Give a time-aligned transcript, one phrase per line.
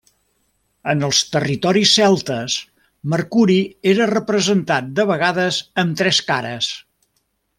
[0.93, 2.55] En els territoris celtes,
[3.13, 3.59] Mercuri
[3.93, 6.73] era representat de vegades amb tres cares.